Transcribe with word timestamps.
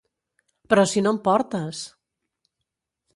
Però 0.73 0.85
si 0.93 1.03
no 1.07 1.11
en 1.15 1.19
portes! 1.29 1.83